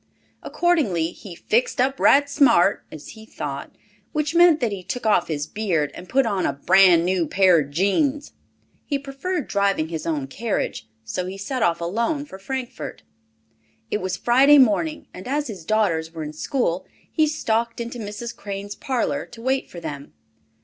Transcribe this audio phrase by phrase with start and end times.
[0.41, 3.75] Accordingly he "fixed up right smart," as he thought,
[4.13, 7.59] which meant that he took off his beard and put on "a bran new pair
[7.59, 8.31] of jeens."
[8.87, 13.03] He preferred driving his own carriage, so he set off alone for Frankfort.
[13.91, 18.35] It was Friday morning, and as his daughters were in school, he stalked into Mrs.
[18.35, 20.13] Crane's parlor to wait for them.